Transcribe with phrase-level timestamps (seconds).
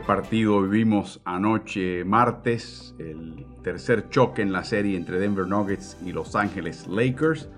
[0.00, 6.34] Partido vivimos anoche martes, el tercer choque en la serie entre Denver Nuggets y Los
[6.34, 7.48] Ángeles Lakers.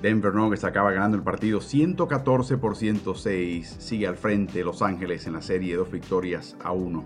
[0.00, 5.32] Denver Nuggets acaba ganando el partido 114 por 106, sigue al frente Los Ángeles en
[5.32, 7.04] la serie dos victorias a uno.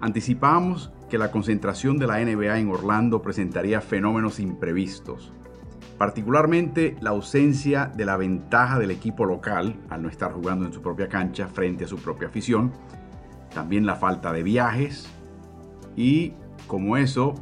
[0.00, 5.32] Anticipamos que la concentración de la NBA en Orlando presentaría fenómenos imprevistos,
[5.98, 10.82] particularmente la ausencia de la ventaja del equipo local al no estar jugando en su
[10.82, 12.72] propia cancha frente a su propia afición,
[13.54, 15.08] también la falta de viajes
[15.96, 16.32] y
[16.66, 17.34] como eso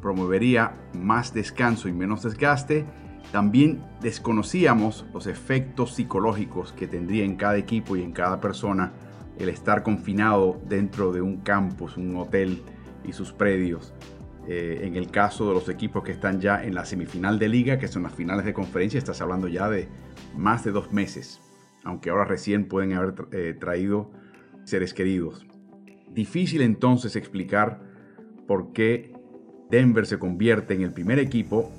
[0.00, 2.86] promovería más descanso y menos desgaste,
[3.32, 8.92] también desconocíamos los efectos psicológicos que tendría en cada equipo y en cada persona
[9.38, 12.62] el estar confinado dentro de un campus, un hotel
[13.04, 13.92] y sus predios.
[14.48, 17.78] Eh, en el caso de los equipos que están ya en la semifinal de liga,
[17.78, 19.88] que son las finales de conferencia, estás hablando ya de
[20.36, 21.40] más de dos meses,
[21.82, 24.12] aunque ahora recién pueden haber eh, traído
[24.66, 25.46] seres queridos.
[26.10, 27.80] Difícil entonces explicar
[28.46, 29.12] por qué
[29.70, 31.70] Denver se convierte en el primer equipo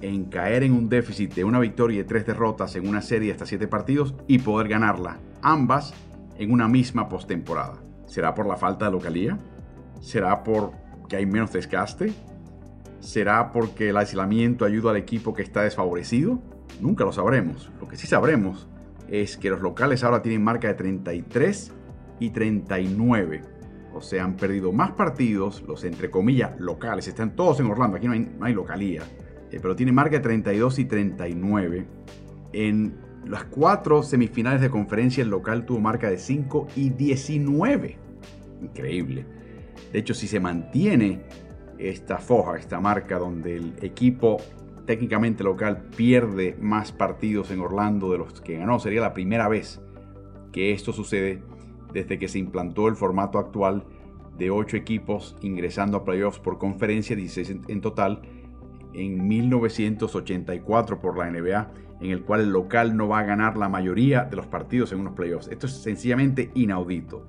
[0.00, 3.46] en caer en un déficit de una victoria y tres derrotas en una serie hasta
[3.46, 5.92] siete partidos y poder ganarla, ambas
[6.38, 7.82] en una misma postemporada.
[8.06, 9.38] ¿Será por la falta de localía?
[10.00, 12.12] ¿Será porque hay menos desgaste?
[13.00, 16.40] ¿Será porque el aislamiento ayuda al equipo que está desfavorecido?
[16.80, 17.70] Nunca lo sabremos.
[17.80, 18.66] Lo que sí sabremos
[19.08, 21.74] es que los locales ahora tienen marca de 33
[22.20, 23.42] y 39.
[23.92, 28.06] O sea, han perdido más partidos, los entre comillas locales, están todos en Orlando, aquí
[28.06, 29.02] no hay, localía,
[29.50, 31.86] eh, pero tiene marca de 32 y 39.
[32.52, 32.94] En
[33.26, 37.96] las cuatro semifinales de conferencia, el local tuvo marca de 5 y 19.
[38.62, 39.26] Increíble.
[39.92, 41.22] De hecho, si se mantiene
[41.78, 44.36] esta foja, esta marca donde el equipo
[44.86, 49.80] técnicamente local pierde más partidos en Orlando de los que ganó, sería la primera vez
[50.52, 51.42] que esto sucede
[51.92, 53.84] desde que se implantó el formato actual
[54.38, 58.22] de 8 equipos ingresando a playoffs por conferencia, 16 en total,
[58.94, 61.70] en 1984 por la NBA,
[62.00, 65.00] en el cual el local no va a ganar la mayoría de los partidos en
[65.00, 65.48] unos playoffs.
[65.48, 67.26] Esto es sencillamente inaudito.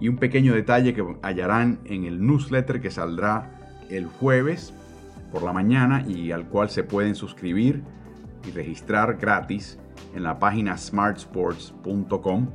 [0.00, 4.72] Y un pequeño detalle que hallarán en el newsletter que saldrá el jueves
[5.32, 7.82] por la mañana y al cual se pueden suscribir
[8.46, 9.78] y registrar gratis
[10.14, 12.48] en la página smartsports.com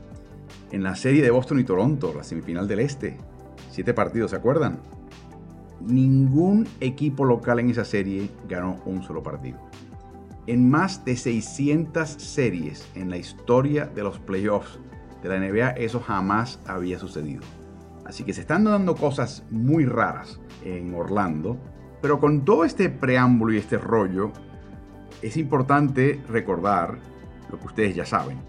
[0.72, 3.18] en la serie de Boston y Toronto, la semifinal del Este.
[3.72, 4.80] Siete partidos, ¿se acuerdan?
[5.82, 9.60] Ningún equipo local en esa serie ganó un solo partido.
[10.48, 14.80] En más de 600 series en la historia de los playoffs
[15.24, 17.44] de la NBA, eso jamás había sucedido.
[18.06, 21.58] Así que se están dando cosas muy raras en Orlando.
[22.02, 24.32] Pero con todo este preámbulo y este rollo,
[25.22, 26.98] es importante recordar
[27.52, 28.40] lo que ustedes ya saben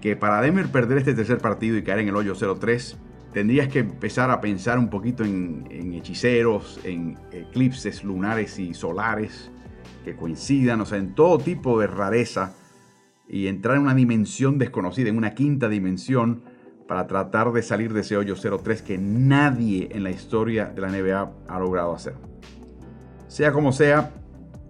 [0.00, 2.96] que para Denver perder este tercer partido y caer en el hoyo 0-3,
[3.32, 9.50] tendrías que empezar a pensar un poquito en, hechiceros, en eclipses lunares y solares
[10.04, 12.54] que coincidan, o sea, en todo tipo de rareza
[13.28, 16.42] y entrar en una dimensión desconocida, en una quinta dimensión,
[16.86, 20.88] para tratar de salir de ese hoyo 0-3 que nadie en la historia de la
[20.88, 22.14] NBA ha logrado hacer.
[23.26, 24.14] Sea como sea,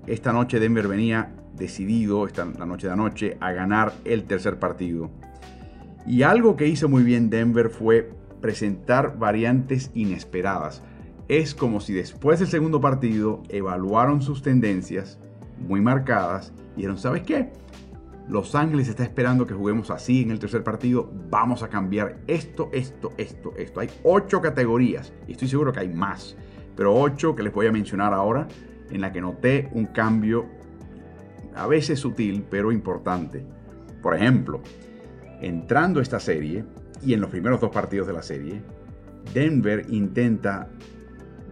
[0.08, 5.10] esta noche Denver venía decidido esta, la noche de anoche a ganar el tercer partido.
[6.06, 8.10] Y algo que hizo muy bien Denver fue
[8.40, 10.82] presentar variantes inesperadas.
[11.28, 15.18] Es como si después del segundo partido evaluaron sus tendencias
[15.58, 17.52] muy marcadas y dijeron, ¿sabes qué?
[18.28, 21.10] Los Ángeles está esperando que juguemos así en el tercer partido.
[21.30, 23.80] Vamos a cambiar esto, esto, esto, esto.
[23.80, 26.36] Hay ocho categorías y estoy seguro que hay más.
[26.76, 28.46] Pero ocho que les voy a mencionar ahora
[28.90, 30.46] en la que noté un cambio
[31.58, 33.44] a veces sutil, pero importante.
[34.02, 34.60] Por ejemplo,
[35.40, 36.64] entrando esta serie
[37.02, 38.62] y en los primeros dos partidos de la serie,
[39.34, 40.68] Denver intenta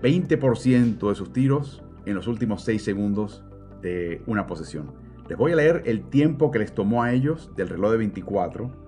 [0.03, 3.43] 20% de sus tiros en los últimos 6 segundos
[3.83, 4.93] de una posesión.
[5.29, 8.87] Les voy a leer el tiempo que les tomó a ellos del reloj de 24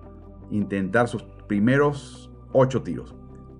[0.51, 3.15] intentar sus primeros 8 tiros.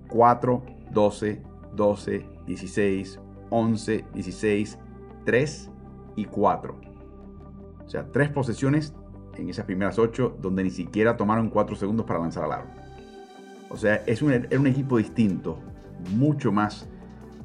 [0.08, 0.62] 4,
[0.92, 1.42] 12,
[1.76, 3.20] 12, 16,
[3.50, 4.78] 11, 16,
[5.24, 5.70] 3
[6.16, 6.89] y 4.
[7.90, 8.94] O sea, tres posesiones
[9.36, 12.66] en esas primeras 8 donde ni siquiera tomaron 4 segundos para lanzar al aro.
[13.68, 15.58] O sea, es un, un equipo distinto,
[16.14, 16.88] mucho más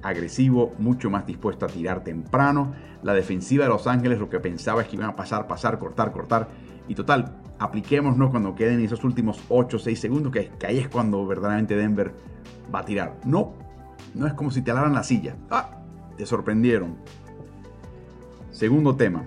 [0.04, 2.76] agresivo, mucho más dispuesto a tirar temprano.
[3.02, 6.12] La defensiva de Los Ángeles lo que pensaba es que iban a pasar, pasar, cortar,
[6.12, 6.50] cortar.
[6.88, 10.90] Y total, apliquémonos cuando queden esos últimos 8 o 6 segundos, que, que, ahí es
[10.90, 12.14] cuando verdaderamente Denver
[12.72, 13.20] va a tirar.
[13.26, 13.54] No,
[14.14, 15.38] no es como si te alaran la silla.
[15.50, 15.82] Ah,
[16.16, 16.98] te sorprendieron.
[18.52, 19.24] Segundo tema.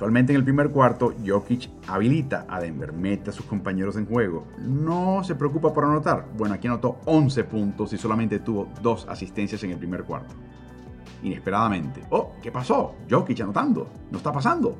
[0.00, 4.46] Usualmente en el primer cuarto, Jokic habilita a Denver, mete a sus compañeros en juego.
[4.56, 6.24] No se preocupa por anotar.
[6.38, 10.34] Bueno, aquí anotó 11 puntos y solamente tuvo dos asistencias en el primer cuarto.
[11.22, 12.02] Inesperadamente.
[12.08, 12.94] Oh, ¿qué pasó?
[13.10, 13.90] Jokic anotando.
[14.10, 14.74] No está pasando.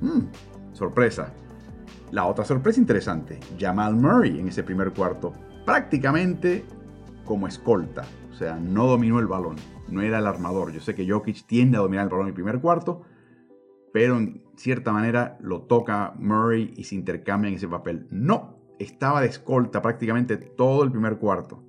[0.00, 1.32] Mm, sorpresa.
[2.10, 5.32] La otra sorpresa interesante, Jamal Murray en ese primer cuarto,
[5.64, 6.64] prácticamente
[7.24, 8.02] como escolta.
[8.32, 9.54] O sea, no dominó el balón.
[9.86, 10.72] No era el armador.
[10.72, 13.02] Yo sé que Jokic tiende a dominar el balón en el primer cuarto,
[13.96, 18.06] pero en cierta manera lo toca Murray y se intercambian ese papel.
[18.10, 21.64] No, estaba de escolta prácticamente todo el primer cuarto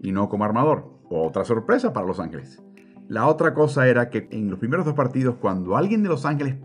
[0.00, 0.98] y no como armador.
[1.08, 2.60] Otra sorpresa para Los Ángeles.
[3.06, 6.56] La otra cosa era que en los primeros dos partidos, cuando alguien de Los Ángeles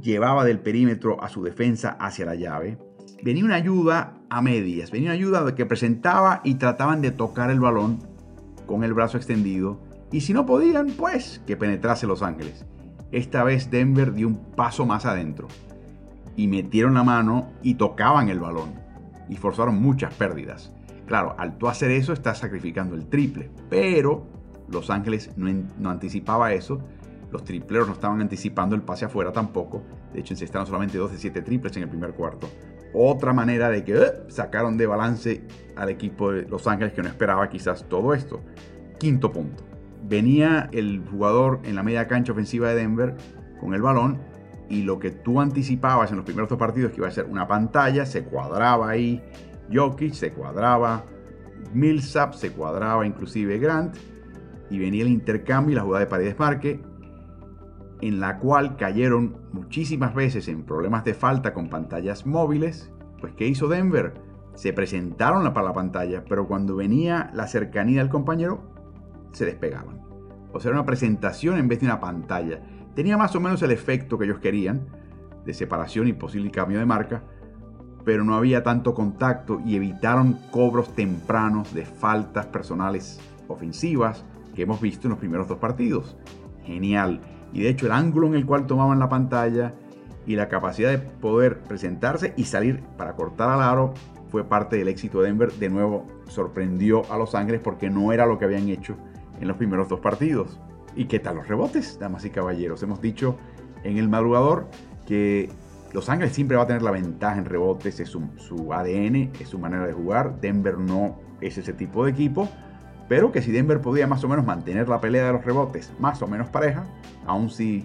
[0.00, 2.78] llevaba del perímetro a su defensa hacia la llave,
[3.22, 7.60] venía una ayuda a medias, venía una ayuda que presentaba y trataban de tocar el
[7.60, 8.00] balón
[8.66, 9.80] con el brazo extendido.
[10.10, 12.66] Y si no podían, pues que penetrase Los Ángeles.
[13.12, 15.46] Esta vez Denver dio un paso más adentro
[16.34, 18.72] y metieron la mano y tocaban el balón
[19.28, 20.72] y forzaron muchas pérdidas.
[21.06, 24.26] Claro, al tú hacer eso estás sacrificando el triple, pero
[24.70, 26.80] Los Ángeles no, anticipaba eso.
[27.30, 29.82] Los tripleros no estaban anticipando el pase afuera tampoco.
[30.14, 32.48] De hecho, encestaron solamente 2 de 7 triples en el primer cuarto.
[32.94, 35.42] Otra manera de que eh, sacaron de balance
[35.76, 38.40] al equipo de Los Ángeles que no esperaba quizás todo esto.
[38.98, 39.71] Quinto punto
[40.12, 43.16] venía el jugador en la media cancha ofensiva de Denver
[43.58, 44.18] con el balón
[44.68, 47.48] y lo que tú anticipabas en los primeros dos partidos que iba a ser una
[47.48, 49.22] pantalla, se cuadraba ahí
[49.72, 51.06] Jokic, se cuadraba
[51.72, 53.96] Millsap, se cuadraba inclusive Grant
[54.68, 56.82] y venía el intercambio y la jugada de paredes marque
[58.02, 62.92] en la cual cayeron muchísimas veces en problemas de falta con pantallas móviles.
[63.18, 64.12] Pues ¿qué hizo Denver?
[64.56, 68.71] Se presentaron para la pantalla, pero cuando venía la cercanía del compañero,
[69.32, 70.00] se despegaban.
[70.52, 72.60] O sea, era una presentación en vez de una pantalla.
[72.94, 74.86] Tenía más o menos el efecto que ellos querían,
[75.44, 77.22] de separación y posible cambio de marca,
[78.04, 84.24] pero no había tanto contacto y evitaron cobros tempranos de faltas personales ofensivas
[84.54, 86.16] que hemos visto en los primeros dos partidos.
[86.64, 87.20] Genial.
[87.52, 89.74] Y de hecho el ángulo en el cual tomaban la pantalla
[90.26, 93.94] y la capacidad de poder presentarse y salir para cortar al aro
[94.28, 95.52] fue parte del éxito de Denver.
[95.52, 98.96] De nuevo sorprendió a Los Ángeles porque no era lo que habían hecho
[99.42, 100.58] en los primeros dos partidos.
[100.94, 102.82] ¿Y qué tal los rebotes, damas y caballeros?
[102.82, 103.36] Hemos dicho
[103.82, 104.68] en el madrugador
[105.06, 105.50] que
[105.92, 109.58] Los Ángeles siempre va a tener la ventaja en rebotes, es su, ADN, es su
[109.58, 110.40] manera de jugar.
[110.40, 112.48] Denver no es ese tipo de equipo,
[113.08, 116.22] pero que si Denver podía más o menos mantener la pelea de los rebotes más
[116.22, 116.86] o menos pareja,
[117.26, 117.84] aun si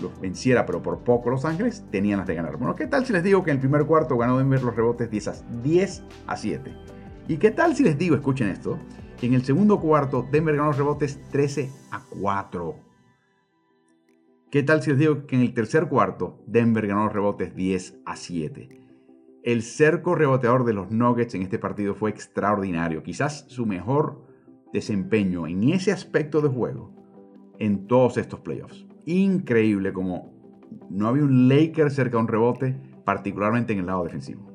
[0.00, 2.56] los venciera, pero por poco Los Ángeles, tenían las de ganar.
[2.56, 5.10] Bueno, ¿qué tal si les digo que en el primer cuarto ganó Denver los rebotes
[5.10, 6.74] 10 a, 10 a 7?
[7.28, 8.78] ¿Y qué tal si les digo, escuchen esto,
[9.26, 12.74] en el segundo cuarto, Denver ganó los rebotes 13 a 4.
[14.50, 18.00] ¿Qué tal si les digo que en el tercer cuarto, Denver ganó los rebotes 10
[18.04, 18.80] a 7?
[19.42, 23.02] El cerco reboteador de los Nuggets en este partido fue extraordinario.
[23.02, 24.26] Quizás su mejor
[24.72, 26.92] desempeño en ese aspecto de juego
[27.58, 28.86] en todos estos playoffs.
[29.06, 30.32] Increíble como
[30.88, 34.50] no había un Laker cerca de un rebote, particularmente en el lado defensivo.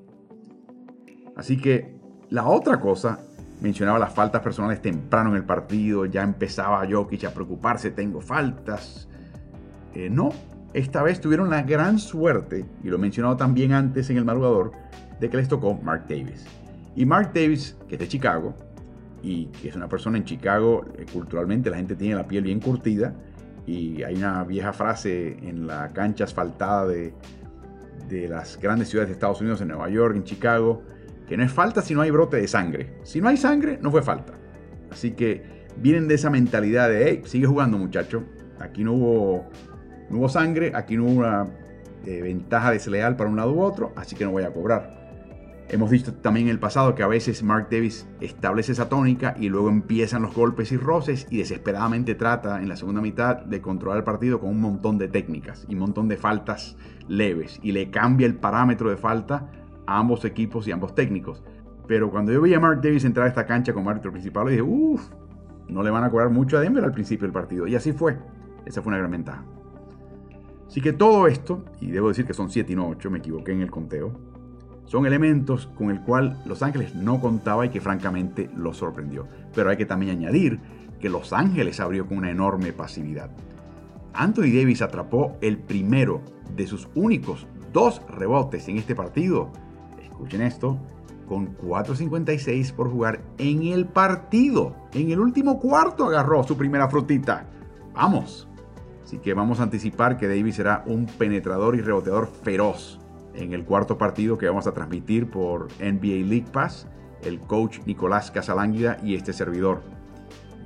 [1.35, 3.25] Así que la otra cosa
[3.61, 9.07] mencionaba las faltas personales temprano en el partido, ya empezaba Jokic a preocuparse, tengo faltas.
[9.93, 10.29] Eh, no,
[10.73, 14.71] esta vez tuvieron la gran suerte, y lo he mencionado también antes en el madrugador,
[15.19, 16.45] de que les tocó Mark Davis.
[16.95, 18.53] Y Mark Davis, que es de Chicago,
[19.23, 22.59] y que es una persona en Chicago, eh, culturalmente la gente tiene la piel bien
[22.59, 23.13] curtida,
[23.65, 27.13] y hay una vieja frase en la cancha asfaltada de,
[28.09, 30.83] de las grandes ciudades de Estados Unidos, en Nueva York, en Chicago,
[31.27, 32.93] que no es falta si no hay brote de sangre.
[33.03, 34.33] Si no hay sangre, no fue falta.
[34.91, 38.23] Así que vienen de esa mentalidad de, hey, sigue jugando muchacho.
[38.59, 39.49] Aquí no hubo,
[40.09, 41.45] no hubo sangre, aquí no hubo una
[42.05, 45.05] eh, ventaja desleal para un lado u otro, así que no voy a cobrar.
[45.67, 49.49] Hemos visto también en el pasado que a veces Mark Davis establece esa tónica y
[49.49, 53.97] luego empiezan los golpes y roces y desesperadamente trata en la segunda mitad de controlar
[53.97, 56.77] el partido con un montón de técnicas y un montón de faltas
[57.07, 59.49] leves y le cambia el parámetro de falta
[59.85, 61.43] a ambos equipos y ambos técnicos.
[61.87, 64.61] Pero cuando yo vi a Mark Davis entrar a esta cancha como árbitro principal, dije,
[64.61, 65.09] uff,
[65.67, 67.67] no le van a cobrar mucho a Denver al principio del partido.
[67.67, 68.17] Y así fue.
[68.65, 69.43] Esa fue una gran ventaja.
[70.67, 73.51] Así que todo esto, y debo decir que son 7 y no 8, me equivoqué
[73.51, 74.13] en el conteo,
[74.85, 79.27] son elementos con el cual Los Ángeles no contaba y que francamente lo sorprendió.
[79.53, 80.59] Pero hay que también añadir
[80.99, 83.31] que Los Ángeles abrió con una enorme pasividad.
[84.13, 86.21] Anthony Davis atrapó el primero
[86.55, 89.51] de sus únicos dos rebotes en este partido.
[90.15, 90.79] Escuchen esto,
[91.27, 94.75] con 4.56 por jugar en el partido.
[94.93, 97.47] En el último cuarto agarró su primera frutita.
[97.93, 98.47] Vamos.
[99.03, 102.99] Así que vamos a anticipar que Davis será un penetrador y reboteador feroz
[103.35, 106.87] en el cuarto partido que vamos a transmitir por NBA League Pass,
[107.23, 109.81] el coach Nicolás Casalánguida y este servidor.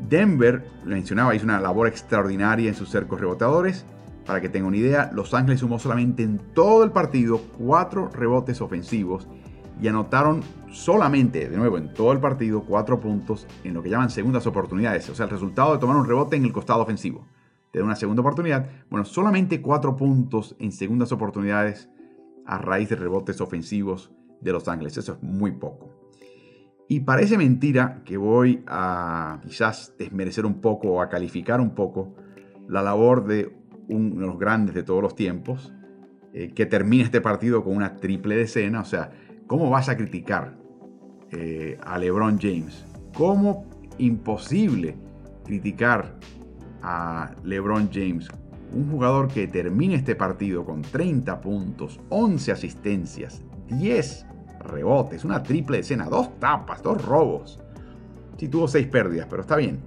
[0.07, 3.85] Denver, mencionaba, hizo una labor extraordinaria en sus cercos reboteadores.
[4.25, 8.61] Para que tengan una idea, Los Ángeles sumó solamente en todo el partido cuatro rebotes
[8.61, 9.27] ofensivos
[9.81, 14.09] y anotaron solamente, de nuevo, en todo el partido, cuatro puntos en lo que llaman
[14.09, 15.09] segundas oportunidades.
[15.09, 17.25] O sea, el resultado de tomar un rebote en el costado ofensivo.
[17.71, 18.67] Te da una segunda oportunidad.
[18.89, 21.89] Bueno, solamente cuatro puntos en segundas oportunidades
[22.45, 24.97] a raíz de rebotes ofensivos de Los Ángeles.
[24.97, 25.99] Eso es muy poco.
[26.87, 32.15] Y parece mentira que voy a quizás desmerecer un poco o a calificar un poco
[32.67, 33.55] la labor de
[33.87, 35.71] uno de los grandes de todos los tiempos,
[36.33, 38.81] eh, que termina este partido con una triple decena.
[38.81, 39.11] O sea,
[39.49, 40.55] ¿cómo vas a criticar
[41.31, 42.85] eh, a LeBron James?
[43.15, 43.65] ¿Cómo
[43.97, 44.95] imposible
[45.43, 46.15] criticar
[46.83, 48.29] a LeBron James
[48.71, 54.27] un jugador que termine este partido con 30 puntos, 11 asistencias, 10
[54.59, 57.59] rebotes, una triple escena, dos tapas, dos robos.
[58.37, 59.79] Sí tuvo 6 pérdidas, pero está bien.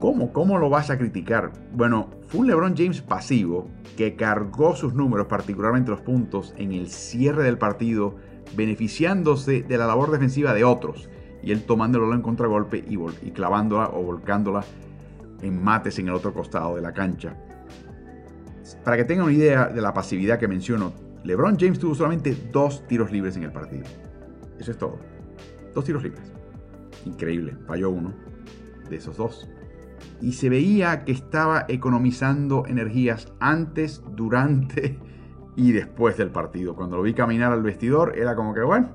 [0.00, 0.32] ¿Cómo?
[0.32, 1.52] ¿Cómo lo vas a criticar?
[1.72, 6.88] Bueno, fue un LeBron James pasivo que cargó sus números, particularmente los puntos, en el
[6.88, 8.16] cierre del partido,
[8.54, 11.08] beneficiándose de la labor defensiva de otros.
[11.42, 14.64] Y él tomándolo en contragolpe y, y clavándola o volcándola
[15.42, 17.36] en mates en el otro costado de la cancha.
[18.84, 20.92] Para que tengan una idea de la pasividad que menciono,
[21.24, 23.84] LeBron James tuvo solamente dos tiros libres en el partido.
[24.58, 24.98] Eso es todo.
[25.74, 26.32] Dos tiros libres.
[27.04, 27.56] Increíble.
[27.66, 28.12] Falló uno
[28.88, 29.48] de esos dos.
[30.20, 34.98] Y se veía que estaba economizando energías antes, durante
[35.56, 36.74] y después del partido.
[36.74, 38.90] Cuando lo vi caminar al vestidor, era como que, bueno,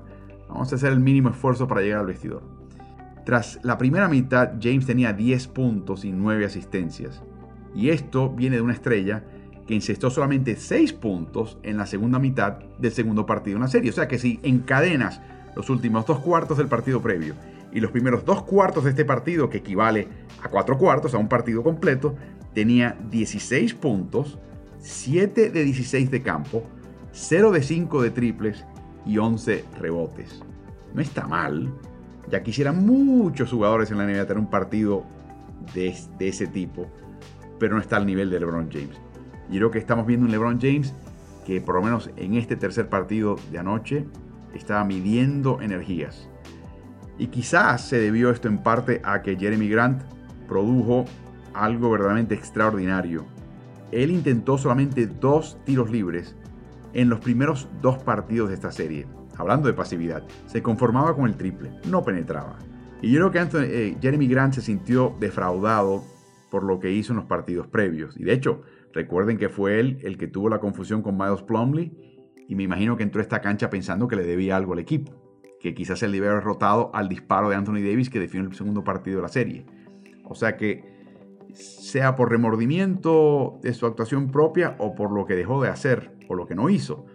[0.48, 2.42] vamos a hacer el mínimo esfuerzo para llegar al vestidor.
[3.24, 7.22] Tras la primera mitad, James tenía 10 puntos y 9 asistencias.
[7.74, 9.24] Y esto viene de una estrella
[9.66, 13.90] que incestó solamente 6 puntos en la segunda mitad del segundo partido en la serie.
[13.90, 15.20] O sea que si encadenas
[15.54, 17.34] los últimos dos cuartos del partido previo
[17.72, 20.08] y los primeros dos cuartos de este partido, que equivale
[20.42, 22.14] a cuatro cuartos, a un partido completo,
[22.54, 24.38] tenía 16 puntos,
[24.82, 26.64] 7 de 16 de campo,
[27.12, 28.64] 0 de 5 de triples
[29.06, 30.42] y 11 rebotes.
[30.92, 31.72] No está mal.
[32.30, 35.04] Ya quisieran muchos jugadores en la NBA tener un partido
[35.74, 36.86] de, de ese tipo,
[37.58, 39.00] pero no está al nivel de LeBron James.
[39.50, 40.92] Y creo que estamos viendo un LeBron James
[41.46, 44.06] que por lo menos en este tercer partido de anoche
[44.54, 46.28] estaba midiendo energías.
[47.18, 50.02] Y quizás se debió esto en parte a que Jeremy Grant
[50.48, 51.04] produjo
[51.54, 53.24] algo verdaderamente extraordinario.
[53.92, 56.36] Él intentó solamente dos tiros libres
[56.94, 59.06] en los primeros dos partidos de esta serie.
[59.36, 62.58] Hablando de pasividad, se conformaba con el triple, no penetraba.
[63.00, 66.04] Y yo creo que eh, Jeremy Grant se sintió defraudado
[66.50, 68.16] por lo que hizo en los partidos previos.
[68.18, 71.92] Y de hecho, Recuerden que fue él el que tuvo la confusión con Miles Plumley
[72.48, 75.12] y me imagino que entró a esta cancha pensando que le debía algo al equipo,
[75.60, 78.84] que quizás se le hubiera derrotado al disparo de Anthony Davis que definió el segundo
[78.84, 79.64] partido de la serie.
[80.24, 80.91] O sea que
[81.54, 86.34] sea por remordimiento de su actuación propia o por lo que dejó de hacer o
[86.34, 87.06] lo que no hizo.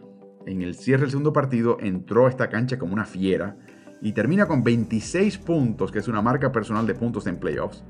[0.46, 3.58] En el cierre del segundo partido entró a esta cancha como una fiera
[4.02, 7.84] y termina con 26 puntos, que es una marca personal de puntos en playoffs,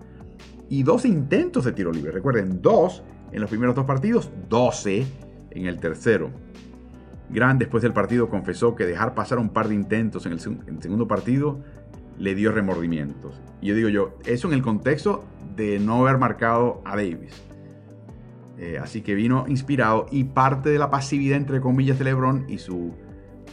[0.70, 2.12] y dos intentos de tiro libre.
[2.12, 5.06] Recuerden, dos en los primeros dos partidos, 12
[5.52, 6.32] en el tercero.
[7.30, 11.08] Grant después del partido confesó que dejar pasar un par de intentos en el, segundo
[11.08, 11.60] partido
[12.18, 13.42] le dio remordimientos.
[13.62, 15.26] Y yo digo yo, eso en el contexto
[15.58, 17.44] de no haber marcado a Davis.
[18.58, 22.58] Eh, así que vino inspirado y parte de la pasividad entre comillas de LeBron y
[22.60, 22.94] su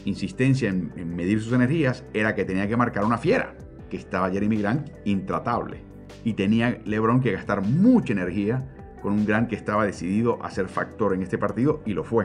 [0.05, 3.57] insistencia en, en medir sus energías era que tenía que marcar una fiera,
[3.91, 5.83] que estaba Jeremy Grant intratable.
[6.23, 8.71] Y tenía LeBron que gastar mucha energía
[9.03, 12.25] con un gran que estaba decidido a ser factor en este partido y lo fue.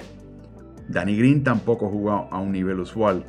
[0.88, 3.26] Danny Green tampoco jugó a un nivel usual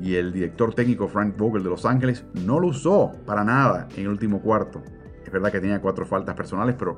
[0.00, 4.02] y el director técnico Frank Vogel de Los Ángeles no lo usó para nada en
[4.02, 4.82] el último cuarto.
[5.30, 6.96] Es verdad que tenía cuatro faltas personales, pero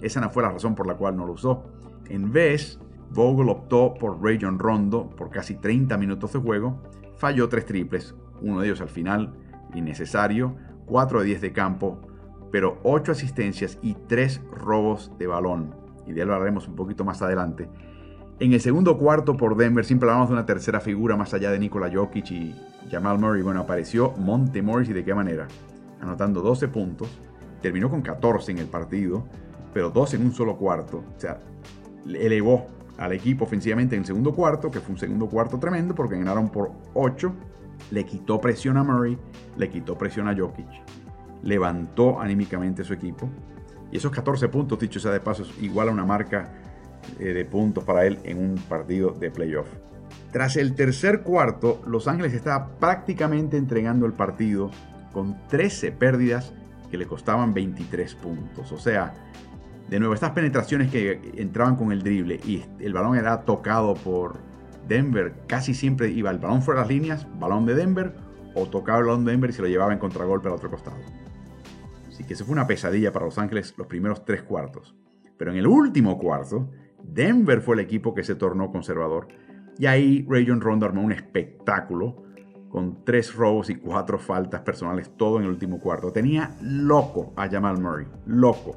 [0.00, 1.64] esa no fue la razón por la cual no lo usó.
[2.08, 2.78] En vez,
[3.10, 6.80] Vogel optó por Rayon Rondo por casi 30 minutos de juego,
[7.16, 9.34] falló tres triples, uno de ellos al final
[9.74, 10.54] innecesario,
[10.86, 11.98] 4 de 10 de campo,
[12.52, 15.74] pero 8 asistencias y 3 robos de balón.
[16.06, 17.68] Y de él hablaremos un poquito más adelante.
[18.38, 21.58] En el segundo cuarto por Denver, siempre hablamos de una tercera figura más allá de
[21.58, 22.54] Nikola Jokic y
[22.92, 23.42] Jamal Murray.
[23.42, 25.48] Bueno, apareció Monte Morris y de qué manera.
[26.00, 27.08] Anotando 12 puntos.
[27.66, 29.26] Terminó con 14 en el partido,
[29.74, 30.98] pero 12 en un solo cuarto.
[30.98, 31.40] O sea,
[32.06, 36.16] elevó al equipo ofensivamente en el segundo cuarto, que fue un segundo cuarto tremendo porque
[36.16, 37.34] ganaron por 8.
[37.90, 39.18] Le quitó presión a Murray,
[39.56, 40.68] le quitó presión a Jokic,
[41.42, 43.28] levantó anímicamente su equipo.
[43.90, 46.52] Y esos 14 puntos, dicho sea de paso, es igual a una marca
[47.18, 49.66] eh, de puntos para él en un partido de playoff.
[50.30, 54.70] Tras el tercer cuarto, Los Ángeles estaba prácticamente entregando el partido
[55.12, 56.52] con 13 pérdidas
[56.90, 58.72] que le costaban 23 puntos.
[58.72, 59.14] O sea,
[59.88, 64.38] de nuevo, estas penetraciones que entraban con el drible y el balón era tocado por
[64.88, 68.14] Denver, casi siempre iba el balón fuera de las líneas, balón de Denver,
[68.54, 70.96] o tocaba el balón de Denver y se lo llevaba en contragolpe al otro costado.
[72.08, 74.96] Así que eso fue una pesadilla para Los Ángeles los primeros tres cuartos.
[75.36, 76.70] Pero en el último cuarto,
[77.02, 79.28] Denver fue el equipo que se tornó conservador.
[79.78, 82.24] Y ahí Rayon Rondo armó un espectáculo
[82.68, 86.12] con tres robos y cuatro faltas personales, todo en el último cuarto.
[86.12, 88.76] Tenía loco a Jamal Murray, loco.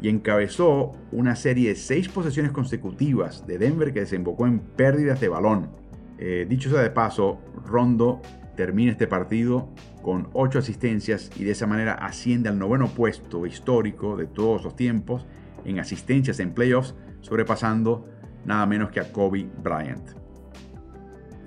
[0.00, 5.28] Y encabezó una serie de seis posesiones consecutivas de Denver que desembocó en pérdidas de
[5.28, 5.70] balón.
[6.18, 8.20] Eh, dicho sea de paso, Rondo
[8.56, 9.68] termina este partido
[10.02, 14.76] con ocho asistencias y de esa manera asciende al noveno puesto histórico de todos los
[14.76, 15.26] tiempos
[15.64, 18.06] en asistencias en playoffs sobrepasando
[18.44, 20.23] nada menos que a Kobe Bryant.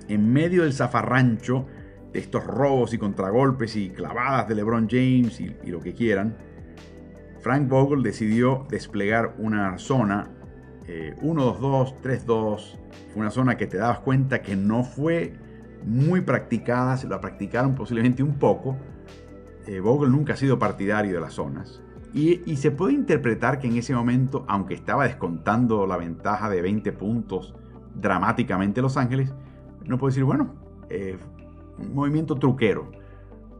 [0.08, 1.66] En medio del zafarrancho
[2.12, 6.36] de estos robos y contragolpes y clavadas de LeBron James y, lo que quieran,
[7.40, 10.30] Frank Vogel decidió desplegar una zona
[10.86, 12.78] 1-2-2, eh, 3-2.
[13.12, 15.34] Fue una zona que te dabas cuenta que no fue
[15.84, 18.76] muy practicada, se la practicaron posiblemente un poco.
[19.66, 21.82] Eh, Vogel nunca ha sido partidario de las zonas.
[22.14, 26.92] Y, se puede interpretar que en ese momento, aunque estaba descontando la ventaja de 20
[26.92, 27.54] puntos
[27.94, 29.34] dramáticamente Los Ángeles,
[29.84, 30.54] no puede decir, bueno,
[30.90, 31.18] eh,
[31.92, 32.90] movimiento truquero.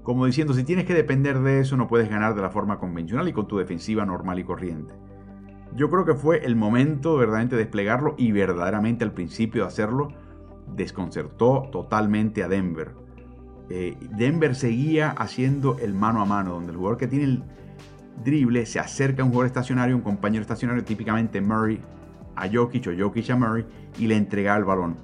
[0.03, 3.29] Como diciendo, si tienes que depender de eso, no puedes ganar de la forma convencional
[3.29, 4.95] y con tu defensiva normal y corriente.
[5.77, 10.09] Yo creo que fue el momento verdaderamente de desplegarlo y verdaderamente al principio de hacerlo
[10.75, 12.93] desconcertó totalmente a Denver.
[13.69, 17.43] Eh, Denver seguía haciendo el mano a mano, donde el jugador que tiene el,
[18.25, 21.81] drible, se acerca a un jugador estacionario, un compañero estacionario, típicamente Murray
[22.37, 23.67] a Jokic o Jokic a Murray,
[23.99, 24.97] y le entregaba el balón.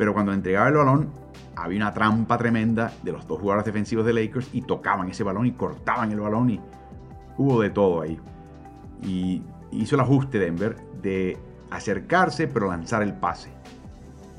[0.00, 1.10] Pero cuando entregaba el balón,
[1.54, 5.44] había una trampa tremenda de los dos jugadores defensivos de Lakers y tocaban ese balón
[5.44, 6.60] y cortaban el balón y
[7.36, 8.18] hubo de todo ahí.
[9.02, 11.36] Y hizo el ajuste Denver de
[11.70, 13.50] acercarse pero lanzar el pase.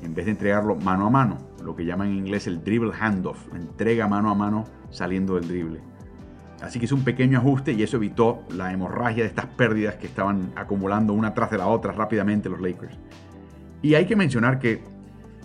[0.02, 3.46] En vez de entregarlo mano a mano, lo que llaman en inglés el dribble handoff,
[3.54, 5.80] entrega mano a mano saliendo del drible.
[6.60, 10.08] Así que hizo un pequeño ajuste y eso evitó la hemorragia de estas pérdidas que
[10.08, 12.98] estaban acumulando una tras de la otra rápidamente los Lakers.
[13.80, 14.91] Y hay que mencionar que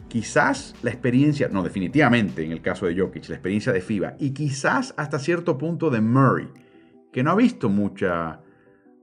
[0.08, 4.32] quizás la experiencia, no, definitivamente en el caso de Jokic, la experiencia de FIBA y
[4.32, 6.48] quizás hasta cierto punto de Murray,
[7.12, 8.42] que no ha visto mucha,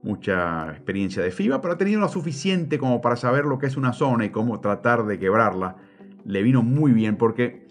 [0.01, 3.77] mucha experiencia de FIBA, pero ha tenido lo suficiente como para saber lo que es
[3.77, 5.77] una zona y cómo tratar de quebrarla,
[6.25, 7.67] le vino muy bien porque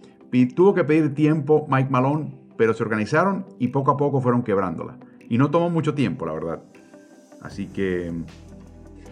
[0.55, 4.97] tuvo que pedir tiempo Mike Malone pero se organizaron y poco a poco fueron quebrándola.
[5.29, 6.63] Y no tomó mucho tiempo, la verdad.
[7.41, 8.13] Así que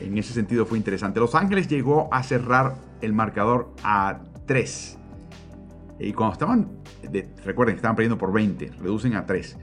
[0.06, 1.20] en ese sentido fue interesante.
[1.20, 4.98] Los Ángeles llegó a cerrar el marcador a 3.
[6.00, 6.68] Y cuando estaban,
[7.44, 9.56] recuerden que estaban perdiendo por 20, reducen a 3.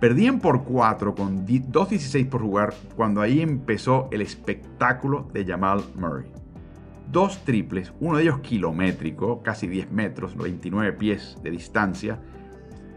[0.00, 6.26] Perdían por 4 con 2.16 por jugar cuando ahí empezó el espectáculo de Jamal Murray.
[7.10, 12.18] Dos triples, uno de ellos kilométrico, casi 10 metros, 29 pies de distancia,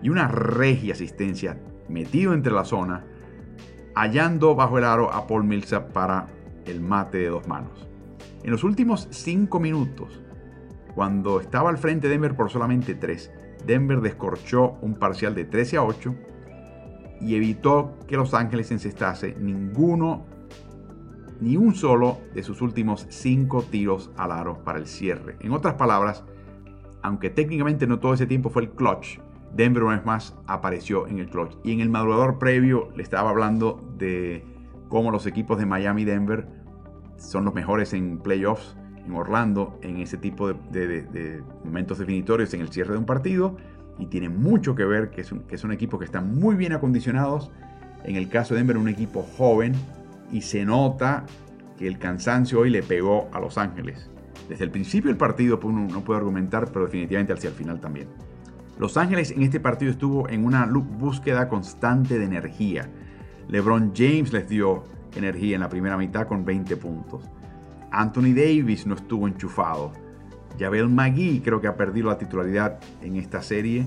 [0.02, 1.60] y una regia asistencia
[1.90, 3.04] metido entre la zona,
[3.94, 6.28] hallando bajo el aro a Paul Millsap para
[6.66, 7.88] el mate de dos manos.
[8.44, 10.22] En los últimos cinco minutos,
[10.94, 13.32] cuando estaba al frente de Denver por solamente tres,
[13.66, 16.16] Denver descorchó un parcial de 13 a 8
[17.22, 20.26] y evitó que Los Ángeles encestase ninguno,
[21.42, 25.36] ni un solo de sus últimos cinco tiros al aro para el cierre.
[25.42, 26.24] En otras palabras,
[27.02, 29.20] aunque técnicamente no todo ese tiempo fue el clutch,
[29.54, 31.56] Denver una vez más apareció en el clutch.
[31.64, 34.46] Y en el madrugador previo le estaba hablando de
[34.90, 36.48] cómo los equipos de Miami y Denver
[37.18, 42.70] son los mejores en playoffs en Orlando, en ese tipo de, momentos definitorios en el
[42.70, 43.58] cierre de un partido.
[43.98, 47.52] Y tiene mucho que ver que, son, que son equipos que están muy bien acondicionados.
[48.04, 49.74] En el caso de Denver, un equipo joven.
[50.32, 51.26] Y se nota
[51.78, 54.10] que el cansancio hoy le pegó a Los Ángeles.
[54.50, 57.80] Desde el principio del partido pues, uno no puede argumentar, pero definitivamente hacia el final
[57.80, 58.08] también.
[58.78, 62.90] Los Ángeles en este partido estuvo en una búsqueda constante de energía.
[63.48, 64.84] LeBron James les dio
[65.16, 67.24] energía en la primera mitad con 20 puntos.
[67.92, 69.92] Anthony Davis no estuvo enchufado.
[70.60, 73.86] Javel McGee creo que ha perdido la titularidad en esta serie.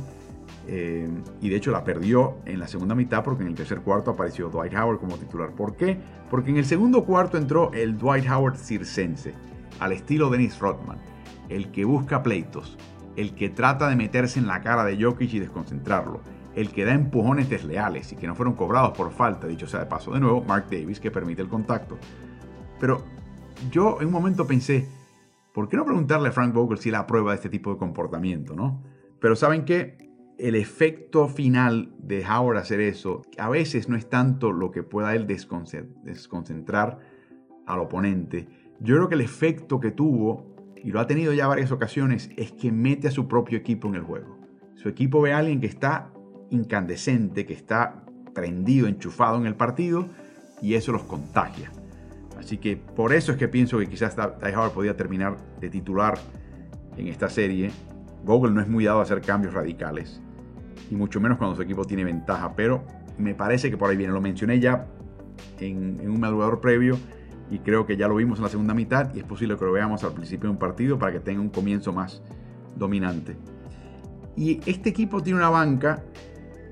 [0.66, 1.08] Eh,
[1.40, 4.50] y de hecho la perdió en la segunda mitad porque en el tercer cuarto apareció
[4.50, 5.50] Dwight Howard como titular.
[5.52, 5.98] ¿Por qué?
[6.30, 9.32] Porque en el segundo cuarto entró el Dwight Howard circense,
[9.80, 10.98] al estilo Dennis Rodman,
[11.48, 12.76] el que busca pleitos,
[13.16, 16.20] el que trata de meterse en la cara de Jokic y desconcentrarlo,
[16.60, 19.86] el que da empujones desleales y que no fueron cobrados por falta, dicho sea de
[19.86, 20.12] paso.
[20.12, 21.98] De nuevo, Mark Davis que permite el contacto.
[22.80, 23.04] Pero
[23.70, 24.88] yo en un momento pensé,
[25.52, 28.54] ¿por qué no preguntarle a Frank Vogel si la prueba de este tipo de comportamiento,
[28.54, 28.82] no?
[29.20, 30.08] Pero ¿saben qué?
[30.38, 35.14] el efecto final de Howard hacer eso a veces no es tanto lo que pueda
[35.14, 37.00] él desconcentrar
[37.66, 38.46] al oponente.
[38.80, 42.52] Yo creo que el efecto que tuvo, y lo ha tenido ya varias ocasiones, es
[42.52, 44.38] que mete a su propio equipo en el juego.
[44.76, 46.12] Su equipo ve a alguien que está
[46.50, 50.08] incandescente, que está prendido, enchufado en el partido,
[50.62, 51.70] y eso los contagia.
[52.38, 56.18] Así que por eso es que pienso que quizás Ty Howard podía terminar de titular
[56.96, 57.70] en esta serie.
[58.24, 60.20] Google no es muy dado a hacer cambios radicales
[60.90, 62.54] y mucho menos cuando su equipo tiene ventaja.
[62.54, 62.84] Pero
[63.18, 64.12] me parece que por ahí viene.
[64.12, 64.86] Lo mencioné ya
[65.58, 66.96] en, un madrugador previo
[67.50, 69.72] y creo que ya lo vimos en la segunda mitad y es posible que lo
[69.72, 72.22] veamos al principio de un partido para que tenga un comienzo más
[72.76, 73.36] dominante.
[74.36, 76.04] Y este equipo tiene una banca,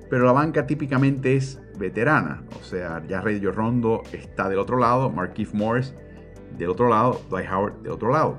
[0.09, 2.43] pero la banca típicamente es veterana.
[2.61, 5.95] O sea, ya Rey Rondo está del otro lado, Marquise Morris
[6.57, 8.39] del otro lado, Dwight Howard del otro lado.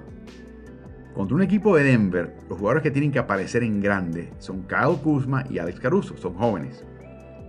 [1.13, 4.97] Contra un equipo de Denver, los jugadores que tienen que aparecer en grande son Kyle
[5.01, 6.85] Kuzma y Alex Caruso, son jóvenes.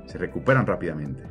[0.06, 1.22] Se recuperan rápidamente.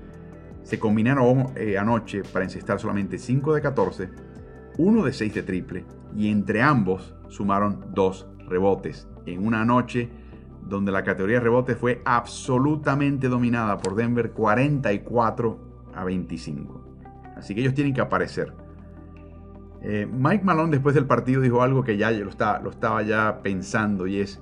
[0.64, 4.10] Se combinaron eh, anoche para encestar solamente 5 de 14,
[4.78, 10.10] 1 de 6 de triple y entre ambos sumaron 2 rebotes en una noche
[10.68, 15.60] donde la categoría de rebotes fue absolutamente dominada por Denver 44
[15.94, 16.82] a 25.
[17.36, 18.54] Así que ellos tienen que aparecer.
[19.82, 23.42] Eh, Mike Malone después del partido dijo algo que ya lo estaba, lo estaba ya
[23.44, 24.42] pensando y es,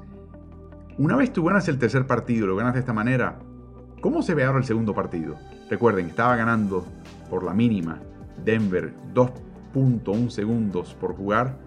[0.98, 3.40] una vez tú ganas el tercer partido, lo ganas de esta manera,
[4.02, 5.36] ¿cómo se ve ahora el segundo partido?
[5.70, 6.86] Recuerden, estaba ganando
[7.30, 8.00] por la mínima
[8.46, 11.58] Denver 2.1 segundos por jugar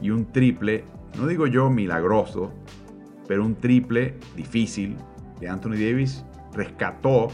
[0.00, 0.84] y un triple,
[1.18, 2.52] no digo yo milagroso,
[3.28, 4.96] pero un triple difícil
[5.38, 7.28] de Anthony Davis rescató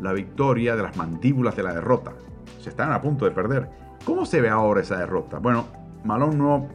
[0.00, 2.12] la victoria de las mandíbulas de la derrota.
[2.60, 3.70] Se estaban a punto de perder.
[4.04, 5.38] ¿Cómo se ve ahora esa derrota?
[5.38, 5.66] Bueno,
[6.04, 6.68] Malone no,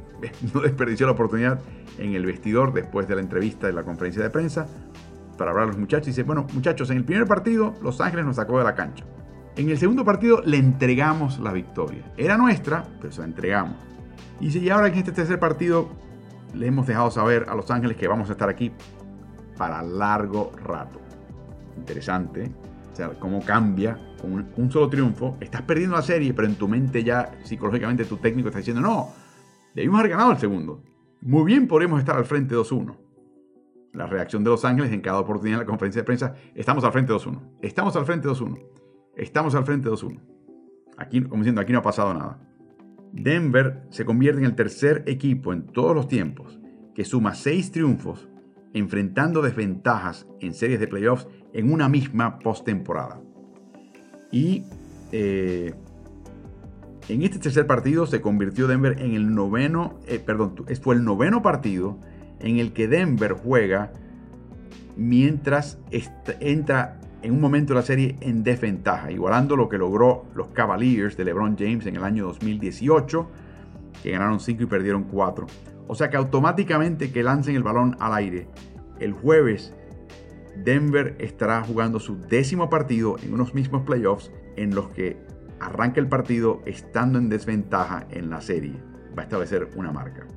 [0.62, 1.60] desperdició la oportunidad
[2.00, 4.66] en el vestidor después de la entrevista de la conferencia de prensa
[5.38, 6.08] para hablar a los muchachos.
[6.08, 9.04] Y dice, bueno, muchachos, en el primer partido Los Ángeles nos sacó de la cancha.
[9.56, 12.04] En el segundo partido le entregamos la victoria.
[12.18, 13.76] Era nuestra, pero se la entregamos.
[14.40, 15.90] Y dice, y ahora en este tercer partido
[16.54, 18.72] le hemos dejado saber a Los Ángeles que vamos a estar aquí
[19.58, 21.00] para largo rato.
[21.78, 22.52] Interesante.
[22.92, 25.38] O sea, cómo cambia con un, solo triunfo.
[25.40, 29.10] Estás perdiendo la serie, pero en tu mente ya psicológicamente tu técnico está diciendo, no,
[29.74, 30.84] debimos haber ganado el segundo.
[31.22, 32.96] Muy bien podríamos estar al frente 2-1.
[33.94, 36.92] La reacción de Los Ángeles en cada oportunidad en la conferencia de prensa, estamos al
[36.92, 37.40] frente 2-1.
[37.62, 38.60] Estamos al frente 2-1.
[39.16, 40.20] Estamos al frente 2-1.
[40.98, 42.40] Aquí, como diciendo, aquí no ha pasado nada.
[43.14, 46.60] Denver se convierte en el tercer equipo en todos los tiempos
[46.96, 48.28] que suma seis triunfos
[48.74, 53.22] enfrentando desventajas en series de playoffs en una misma postemporada.
[54.32, 54.64] Y
[55.12, 55.76] eh,
[57.08, 61.44] en este tercer partido se convirtió Denver en el noveno, eh, perdón, fue el noveno
[61.44, 62.00] partido
[62.40, 63.94] en el que Denver juega
[64.96, 65.80] mientras
[66.40, 71.18] entra en un momento de la serie en desventaja, igualando lo que logró los Cavaliers
[71.18, 73.30] de LeBron James en el año 2018,
[74.04, 75.48] que ganaron 5 y perdieron 4.
[75.88, 78.48] O sea que automáticamente que lancen el balón al aire
[79.00, 79.74] el jueves
[80.56, 85.18] Denver estará jugando su décimo partido en unos mismos playoffs en los que
[85.60, 88.76] arranca el partido estando en desventaja en la serie.
[89.18, 90.28] Va a establecer una marca.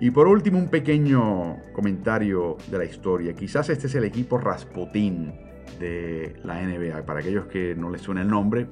[0.00, 3.34] Y por último, un pequeño comentario de la historia.
[3.34, 5.47] Quizás este es el equipo Rasputin
[5.78, 7.04] de la NBA.
[7.04, 8.68] Para aquellos que no les suena el nombre,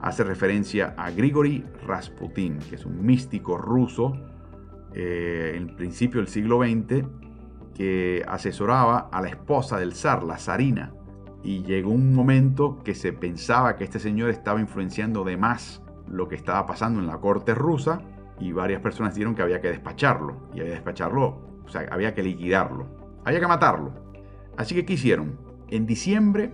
[0.00, 4.12] hace referencia a Grigory Rasputin, que es un místico ruso
[4.94, 7.04] eh, en principio del siglo XX
[7.74, 10.92] que asesoraba a la esposa del zar, la zarina.
[11.42, 16.28] Y llegó un momento que se pensaba que este señor estaba influenciando de más lo
[16.28, 18.00] que estaba pasando en la corte rusa
[18.40, 20.48] y varias personas dijeron que había que despacharlo.
[20.54, 22.86] Y había que despacharlo, o sea, había que liquidarlo.
[23.24, 23.92] Había que matarlo.
[24.56, 25.38] Así que, ¿qué hicieron?
[25.70, 26.52] En diciembre,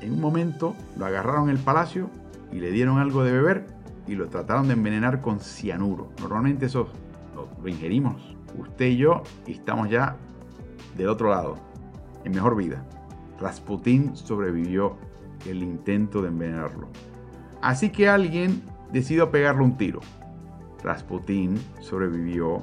[0.00, 2.10] en un momento, lo agarraron en el palacio
[2.52, 3.66] y le dieron algo de beber
[4.06, 6.10] y lo trataron de envenenar con cianuro.
[6.20, 6.88] Normalmente eso
[7.34, 10.16] lo, ingerimos usted y yo estamos ya
[10.96, 11.56] del otro lado,
[12.24, 12.84] en mejor vida.
[13.40, 14.96] Rasputin sobrevivió
[15.44, 16.88] el intento de envenenarlo.
[17.60, 20.00] Así que alguien decidió pegarle un tiro.
[20.82, 22.62] Rasputin sobrevivió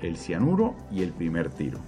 [0.00, 1.78] el cianuro y el primer tiro.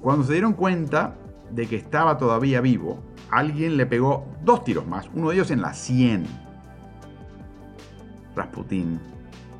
[0.00, 1.16] Cuando se dieron cuenta
[1.50, 5.60] de que estaba todavía vivo, alguien le pegó dos tiros más, uno de ellos en
[5.60, 6.26] la sien.
[8.34, 9.00] Rasputin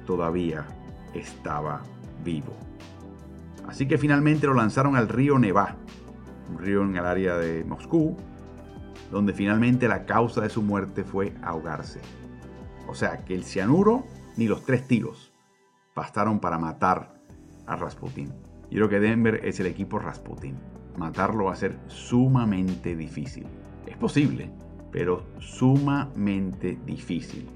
[0.07, 0.66] todavía
[1.14, 1.83] estaba
[2.24, 2.55] vivo.
[3.66, 5.77] Así que finalmente lo lanzaron al río Neva,
[6.51, 8.16] un río en el área de Moscú,
[9.11, 12.01] donde finalmente la causa de su muerte fue ahogarse.
[12.88, 15.33] O sea que el cianuro ni los tres tiros
[15.94, 17.20] bastaron para matar
[17.66, 18.33] a Rasputin.
[18.70, 20.57] Yo creo que Denver es el equipo Rasputin.
[20.98, 23.46] Matarlo va a ser sumamente difícil.
[23.87, 24.50] Es posible,
[24.90, 27.48] pero sumamente difícil.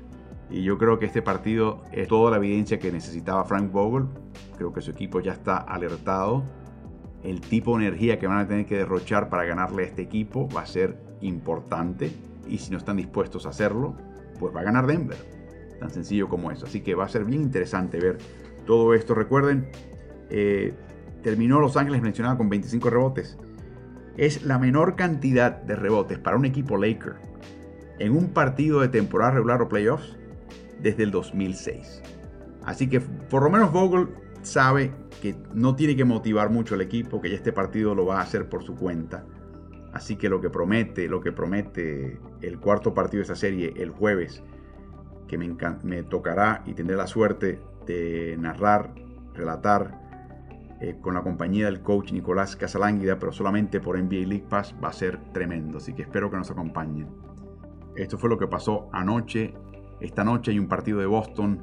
[0.51, 4.07] Y yo creo que este partido es toda la evidencia que necesitaba Frank Vogel.
[4.57, 6.45] Creo que su equipo ya está alertado.
[7.23, 10.49] El tipo de energía que van a tener que derrochar para ganarle a este equipo
[10.55, 12.13] va a ser importante.
[12.47, 13.97] Y si no están dispuestos a hacerlo,
[14.39, 15.17] pues va a ganar Denver.
[15.81, 16.67] Tan sencillo como eso.
[16.67, 18.19] Así que va a ser bien interesante ver
[18.67, 19.15] todo esto.
[19.15, 19.69] Recuerden,
[20.29, 20.75] eh,
[21.23, 23.39] terminó Los Ángeles mencionado con 25 rebotes.
[24.17, 27.15] Es la menor cantidad de rebotes para un equipo Laker
[27.99, 30.17] en un partido de temporada regular o playoffs
[30.81, 32.03] desde el 2006.
[32.65, 34.09] Así que por lo menos Vogel
[34.43, 38.19] sabe que no tiene que motivar mucho al equipo, que ya este partido lo va
[38.19, 39.25] a hacer por su cuenta.
[39.93, 43.91] Así que lo que promete, lo que promete el cuarto partido de esta serie el
[43.91, 44.43] jueves,
[45.29, 48.95] que me, me tocará y tendré la suerte de narrar,
[49.35, 50.02] relatar
[50.83, 54.89] eh, con la compañía del coach Nicolás Casalánguida, pero solamente por NBA League Pass, va
[54.89, 55.79] a ser tremendo.
[55.79, 57.07] Así que espero que nos acompañen.
[57.95, 59.55] Esto fue lo que pasó anoche.
[60.01, 61.61] Esta noche hay un partido de Boston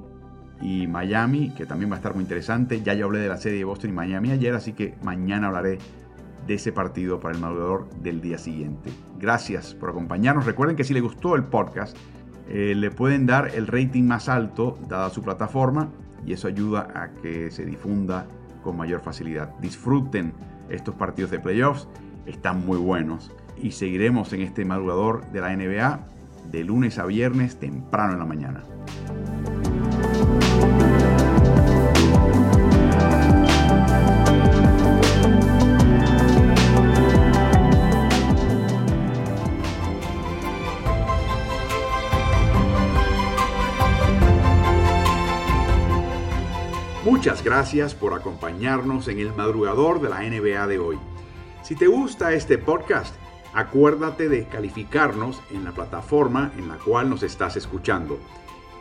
[0.62, 2.82] y Miami, que también va a estar muy interesante.
[2.82, 5.79] Ya yo hablé de la serie de Boston y Miami ayer, así que mañana hablaré
[6.47, 8.89] de ese partido para el madrugador del día siguiente.
[9.19, 10.45] Gracias por acompañarnos.
[10.45, 11.97] Recuerden que si les gustó el podcast,
[12.47, 15.91] eh, le pueden dar el rating más alto dada su plataforma
[16.25, 18.25] y eso ayuda a que se difunda
[18.63, 19.50] con mayor facilidad.
[19.60, 20.34] Disfruten
[20.69, 21.88] estos partidos de playoffs,
[22.26, 26.08] están muy buenos y seguiremos en este madrugador de la NBA
[26.52, 28.63] de lunes a viernes temprano en la mañana.
[47.10, 51.00] Muchas gracias por acompañarnos en el madrugador de la NBA de hoy.
[51.63, 53.15] Si te gusta este podcast,
[53.52, 58.19] acuérdate de calificarnos en la plataforma en la cual nos estás escuchando.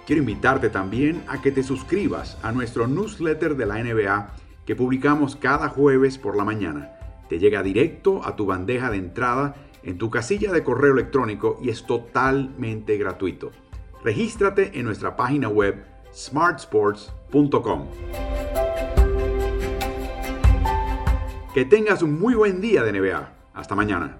[0.07, 4.35] Quiero invitarte también a que te suscribas a nuestro newsletter de la NBA
[4.67, 6.91] que publicamos cada jueves por la mañana.
[7.31, 11.71] Te llega directo a tu bandeja de entrada en tu casilla de correo electrónico y
[11.71, 13.53] es totalmente gratuito.
[14.05, 15.83] Regístrate en nuestra página web
[16.19, 17.87] smartsports.com.
[21.55, 23.33] Que tengas un muy buen día de NBA.
[23.55, 24.19] Hasta mañana.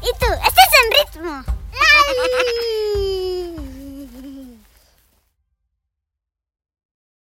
[0.00, 0.26] ¿Y tú?
[0.46, 1.44] ¿Estás en ritmo?